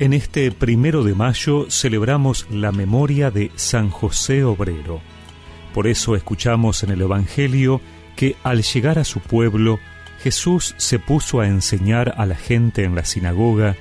En 0.00 0.14
este 0.14 0.50
primero 0.50 1.04
de 1.04 1.14
mayo 1.14 1.66
celebramos 1.68 2.46
la 2.50 2.72
memoria 2.72 3.30
de 3.30 3.52
San 3.56 3.90
José 3.90 4.44
Obrero. 4.44 5.02
Por 5.74 5.86
eso 5.86 6.16
escuchamos 6.16 6.82
en 6.82 6.88
el 6.88 7.02
Evangelio 7.02 7.82
que 8.16 8.34
al 8.42 8.62
llegar 8.62 8.98
a 8.98 9.04
su 9.04 9.20
pueblo, 9.20 9.78
Jesús 10.22 10.74
se 10.78 10.98
puso 10.98 11.40
a 11.40 11.48
enseñar 11.48 12.14
a 12.16 12.24
la 12.24 12.34
gente 12.34 12.84
en 12.84 12.94
la 12.94 13.04
sinagoga 13.04 13.76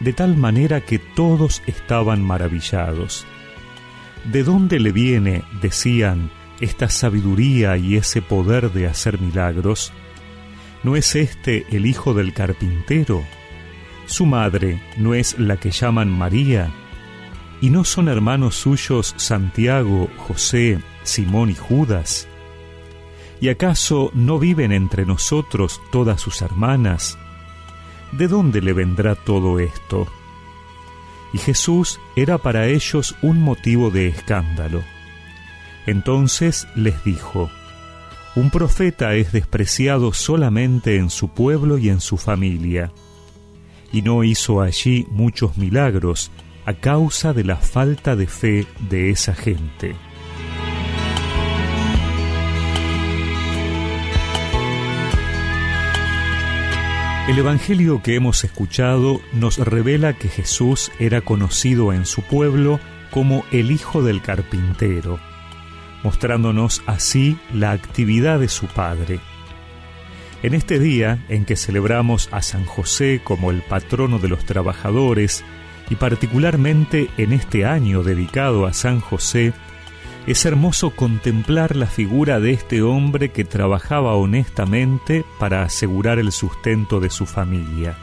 de 0.00 0.12
tal 0.12 0.36
manera 0.36 0.82
que 0.82 0.98
todos 0.98 1.62
estaban 1.66 2.22
maravillados. 2.22 3.24
¿De 4.30 4.44
dónde 4.44 4.78
le 4.78 4.92
viene, 4.92 5.42
decían, 5.62 6.30
esta 6.60 6.90
sabiduría 6.90 7.78
y 7.78 7.96
ese 7.96 8.20
poder 8.20 8.72
de 8.72 8.88
hacer 8.88 9.18
milagros? 9.18 9.90
¿No 10.82 10.96
es 10.96 11.16
este 11.16 11.64
el 11.74 11.86
hijo 11.86 12.12
del 12.12 12.34
carpintero? 12.34 13.24
Su 14.06 14.26
madre 14.26 14.82
no 14.96 15.14
es 15.14 15.38
la 15.38 15.56
que 15.56 15.70
llaman 15.70 16.10
María, 16.10 16.70
y 17.60 17.70
no 17.70 17.84
son 17.84 18.08
hermanos 18.08 18.56
suyos 18.56 19.14
Santiago, 19.16 20.08
José, 20.18 20.80
Simón 21.04 21.50
y 21.50 21.54
Judas. 21.54 22.26
¿Y 23.40 23.48
acaso 23.48 24.10
no 24.14 24.38
viven 24.38 24.72
entre 24.72 25.06
nosotros 25.06 25.80
todas 25.90 26.20
sus 26.20 26.42
hermanas? 26.42 27.18
¿De 28.10 28.28
dónde 28.28 28.60
le 28.60 28.72
vendrá 28.72 29.14
todo 29.14 29.60
esto? 29.60 30.06
Y 31.32 31.38
Jesús 31.38 31.98
era 32.16 32.38
para 32.38 32.66
ellos 32.66 33.16
un 33.22 33.40
motivo 33.40 33.90
de 33.90 34.08
escándalo. 34.08 34.82
Entonces 35.86 36.66
les 36.74 37.02
dijo, 37.04 37.48
Un 38.34 38.50
profeta 38.50 39.14
es 39.14 39.32
despreciado 39.32 40.12
solamente 40.12 40.96
en 40.96 41.10
su 41.10 41.28
pueblo 41.28 41.78
y 41.78 41.88
en 41.88 42.00
su 42.00 42.16
familia 42.18 42.92
y 43.92 44.02
no 44.02 44.24
hizo 44.24 44.60
allí 44.60 45.06
muchos 45.10 45.56
milagros 45.56 46.30
a 46.64 46.74
causa 46.74 47.32
de 47.32 47.44
la 47.44 47.56
falta 47.56 48.16
de 48.16 48.26
fe 48.26 48.66
de 48.88 49.10
esa 49.10 49.34
gente. 49.34 49.94
El 57.28 57.38
Evangelio 57.38 58.02
que 58.02 58.16
hemos 58.16 58.42
escuchado 58.42 59.20
nos 59.32 59.58
revela 59.58 60.12
que 60.12 60.28
Jesús 60.28 60.90
era 60.98 61.20
conocido 61.20 61.92
en 61.92 62.04
su 62.04 62.22
pueblo 62.22 62.80
como 63.12 63.44
el 63.52 63.70
Hijo 63.70 64.02
del 64.02 64.22
Carpintero, 64.22 65.20
mostrándonos 66.02 66.82
así 66.86 67.38
la 67.54 67.70
actividad 67.70 68.40
de 68.40 68.48
su 68.48 68.66
Padre. 68.66 69.20
En 70.42 70.54
este 70.54 70.80
día 70.80 71.24
en 71.28 71.44
que 71.44 71.54
celebramos 71.54 72.28
a 72.32 72.42
San 72.42 72.64
José 72.64 73.20
como 73.22 73.52
el 73.52 73.62
patrono 73.62 74.18
de 74.18 74.28
los 74.28 74.44
trabajadores, 74.44 75.44
y 75.88 75.94
particularmente 75.94 77.10
en 77.16 77.32
este 77.32 77.64
año 77.64 78.02
dedicado 78.02 78.66
a 78.66 78.72
San 78.72 78.98
José, 78.98 79.52
es 80.26 80.44
hermoso 80.44 80.90
contemplar 80.90 81.76
la 81.76 81.86
figura 81.86 82.40
de 82.40 82.52
este 82.52 82.82
hombre 82.82 83.30
que 83.30 83.44
trabajaba 83.44 84.14
honestamente 84.14 85.24
para 85.38 85.62
asegurar 85.62 86.18
el 86.18 86.32
sustento 86.32 86.98
de 86.98 87.10
su 87.10 87.26
familia. 87.26 87.96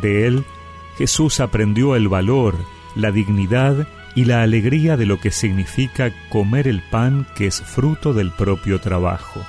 De 0.00 0.26
él, 0.26 0.44
Jesús 0.98 1.40
aprendió 1.40 1.96
el 1.96 2.08
valor, 2.08 2.56
la 2.94 3.10
dignidad 3.10 3.88
y 4.14 4.26
la 4.26 4.42
alegría 4.42 4.96
de 4.96 5.06
lo 5.06 5.18
que 5.18 5.32
significa 5.32 6.12
comer 6.28 6.68
el 6.68 6.80
pan 6.80 7.26
que 7.34 7.46
es 7.46 7.60
fruto 7.60 8.12
del 8.12 8.30
propio 8.30 8.80
trabajo. 8.80 9.44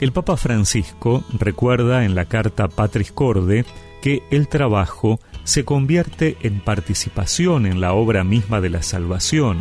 El 0.00 0.12
Papa 0.12 0.38
Francisco 0.38 1.24
recuerda 1.38 2.06
en 2.06 2.14
la 2.14 2.24
carta 2.24 2.68
Patris 2.68 3.12
Corde 3.12 3.66
que 4.00 4.22
el 4.30 4.48
trabajo 4.48 5.20
se 5.44 5.66
convierte 5.66 6.38
en 6.40 6.60
participación 6.60 7.66
en 7.66 7.82
la 7.82 7.92
obra 7.92 8.24
misma 8.24 8.62
de 8.62 8.70
la 8.70 8.82
salvación, 8.82 9.58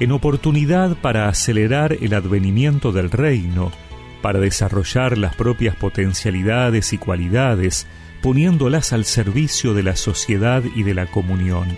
en 0.00 0.12
oportunidad 0.12 0.96
para 1.00 1.30
acelerar 1.30 1.96
el 1.98 2.12
advenimiento 2.12 2.92
del 2.92 3.10
reino, 3.10 3.72
para 4.20 4.38
desarrollar 4.38 5.16
las 5.16 5.34
propias 5.34 5.76
potencialidades 5.76 6.92
y 6.92 6.98
cualidades, 6.98 7.86
poniéndolas 8.20 8.92
al 8.92 9.06
servicio 9.06 9.72
de 9.72 9.82
la 9.82 9.96
sociedad 9.96 10.62
y 10.76 10.82
de 10.82 10.92
la 10.92 11.06
comunión. 11.06 11.68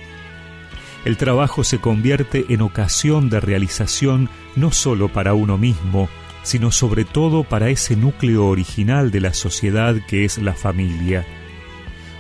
El 1.04 1.16
trabajo 1.16 1.62
se 1.62 1.78
convierte 1.78 2.46
en 2.48 2.62
ocasión 2.62 3.30
de 3.30 3.38
realización 3.38 4.28
no 4.56 4.72
sólo 4.72 5.08
para 5.08 5.34
uno 5.34 5.56
mismo, 5.56 6.08
sino 6.46 6.70
sobre 6.70 7.04
todo 7.04 7.42
para 7.42 7.70
ese 7.70 7.96
núcleo 7.96 8.46
original 8.46 9.10
de 9.10 9.20
la 9.20 9.34
sociedad 9.34 9.96
que 10.06 10.24
es 10.24 10.38
la 10.38 10.54
familia. 10.54 11.26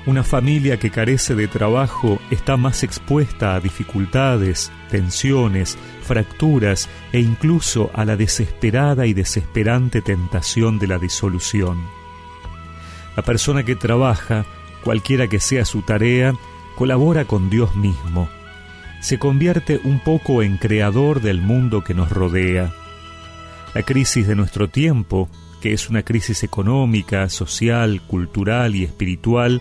Una 0.04 0.24
familia 0.24 0.80
que 0.80 0.90
carece 0.90 1.36
de 1.36 1.46
trabajo 1.46 2.18
está 2.32 2.56
más 2.56 2.82
expuesta 2.82 3.54
a 3.54 3.60
dificultades, 3.60 4.72
tensiones, 4.90 5.78
fracturas 6.02 6.88
e 7.12 7.20
incluso 7.20 7.92
a 7.94 8.04
la 8.04 8.16
desesperada 8.16 9.06
y 9.06 9.14
desesperante 9.14 10.02
tentación 10.02 10.80
de 10.80 10.88
la 10.88 10.98
disolución. 10.98 11.78
La 13.14 13.22
persona 13.22 13.62
que 13.62 13.76
trabaja, 13.76 14.44
cualquiera 14.82 15.28
que 15.28 15.38
sea 15.38 15.64
su 15.64 15.82
tarea, 15.82 16.32
colabora 16.74 17.26
con 17.26 17.48
Dios 17.48 17.76
mismo. 17.76 18.28
Se 19.00 19.20
convierte 19.20 19.80
un 19.84 20.00
poco 20.00 20.42
en 20.42 20.56
creador 20.56 21.20
del 21.20 21.40
mundo 21.40 21.84
que 21.84 21.94
nos 21.94 22.10
rodea 22.10 22.74
la 23.76 23.82
crisis 23.82 24.26
de 24.26 24.34
nuestro 24.34 24.70
tiempo, 24.70 25.28
que 25.60 25.74
es 25.74 25.90
una 25.90 26.02
crisis 26.02 26.42
económica, 26.42 27.28
social, 27.28 28.00
cultural 28.00 28.74
y 28.74 28.84
espiritual, 28.84 29.60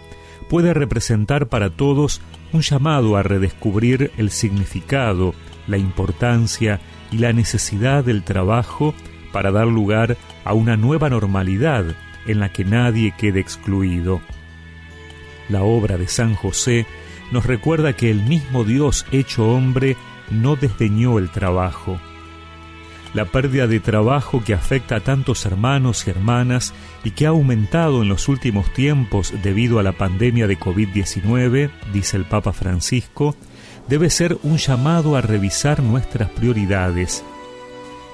puede 0.50 0.74
representar 0.74 1.48
para 1.48 1.70
todos 1.70 2.22
un 2.54 2.62
llamado 2.62 3.18
a 3.18 3.24
redescubrir 3.24 4.14
el 4.16 4.30
significado, 4.30 5.36
la 5.68 5.78
importancia 5.78 6.80
y 7.12 7.18
la 7.18 7.34
necesidad 7.34 8.06
del 8.06 8.24
trabajo 8.24 8.96
para 9.34 9.52
dar 9.52 9.68
lugar 9.68 10.16
a 10.46 10.54
una 10.54 10.78
nueva 10.78 11.10
normalidad 11.10 11.84
en 12.26 12.40
la 12.40 12.54
que 12.54 12.64
nadie 12.64 13.14
quede 13.18 13.42
excluido. 13.42 14.22
La 15.50 15.64
obra 15.64 15.98
de 15.98 16.08
San 16.08 16.36
José 16.36 16.86
nos 17.34 17.46
recuerda 17.46 17.92
que 17.92 18.12
el 18.12 18.24
mismo 18.24 18.64
Dios 18.64 19.06
hecho 19.12 19.50
hombre 19.50 19.98
no 20.32 20.56
desdeñó 20.56 21.20
el 21.20 21.32
trabajo, 21.32 22.00
la 23.16 23.24
pérdida 23.24 23.66
de 23.66 23.80
trabajo 23.80 24.44
que 24.44 24.54
afecta 24.54 24.98
a 24.98 25.00
tantos 25.00 25.46
hermanos 25.46 26.06
y 26.06 26.10
hermanas 26.10 26.74
y 27.06 27.12
que 27.12 27.26
ha 27.26 27.30
aumentado 27.30 28.04
en 28.04 28.10
los 28.10 28.28
últimos 28.28 28.72
tiempos 28.74 29.34
debido 29.42 29.80
a 29.80 29.84
la 29.84 29.94
pandemia 29.94 30.48
de 30.48 30.60
COVID-19, 30.60 31.72
dice 31.94 32.18
el 32.18 32.26
Papa 32.26 32.52
Francisco, 32.52 33.38
debe 33.88 34.10
ser 34.10 34.38
un 34.44 34.58
llamado 34.58 35.16
a 35.16 35.22
revisar 35.22 35.82
nuestras 35.82 36.30
prioridades. 36.30 37.24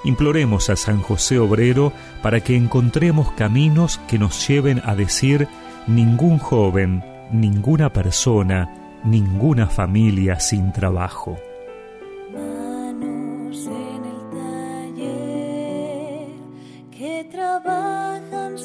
Imploremos 0.04 0.70
a 0.70 0.76
San 0.76 1.02
José 1.02 1.40
Obrero 1.40 1.94
para 2.22 2.42
que 2.42 2.56
encontremos 2.56 3.32
caminos 3.32 4.00
que 4.08 4.20
nos 4.20 4.48
lleven 4.48 4.84
a 4.86 4.96
decir 4.96 5.48
ningún 5.88 6.38
joven, 6.38 7.04
ninguna 7.32 7.92
persona, 7.92 8.70
ninguna 9.04 9.66
familia 9.66 10.40
sin 10.40 10.72
trabajo. 10.72 11.40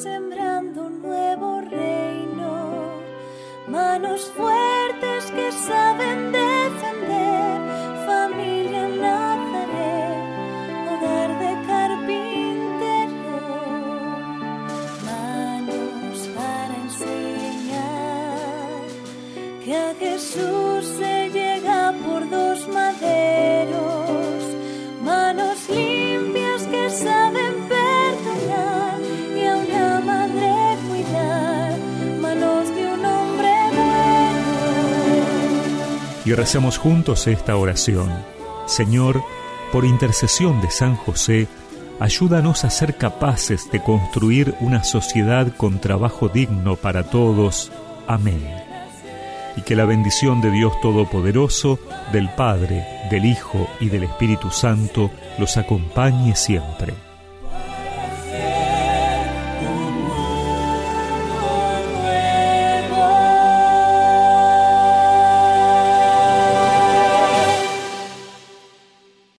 Sembrando 0.07 0.77
un 0.89 1.01
nuevo 1.01 1.61
reino, 1.61 2.51
manos 3.67 4.21
fuertes 4.37 5.21
que 5.35 5.47
saben 5.51 6.31
defender, 6.31 7.55
familia 8.09 8.81
en 8.87 8.99
hogar 10.93 11.29
de 11.43 11.51
carpintero, 11.71 13.39
manos 15.09 16.17
para 16.37 16.73
enseñar 16.85 18.07
que 19.63 19.73
a 19.75 19.89
Jesús 20.03 20.56
y 36.27 36.33
recemos 36.33 36.77
juntos 36.77 37.25
esta 37.27 37.55
oración. 37.55 38.11
Señor, 38.65 39.23
por 39.71 39.85
intercesión 39.85 40.59
de 40.59 40.69
San 40.69 40.97
José, 40.97 41.47
ayúdanos 42.01 42.65
a 42.65 42.69
ser 42.69 42.97
capaces 42.97 43.71
de 43.71 43.81
construir 43.81 44.53
una 44.59 44.83
sociedad 44.83 45.47
con 45.55 45.79
trabajo 45.79 46.27
digno 46.27 46.75
para 46.75 47.03
todos. 47.03 47.71
Amén. 48.07 48.45
Y 49.55 49.61
que 49.61 49.77
la 49.77 49.85
bendición 49.85 50.41
de 50.41 50.51
Dios 50.51 50.73
Todopoderoso, 50.81 51.79
del 52.11 52.27
Padre, 52.31 52.85
del 53.09 53.23
Hijo 53.23 53.69
y 53.79 53.87
del 53.87 54.03
Espíritu 54.03 54.51
Santo 54.51 55.09
los 55.39 55.55
acompañe 55.55 56.35
siempre. 56.35 57.06